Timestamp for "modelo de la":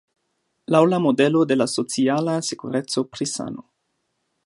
1.03-1.69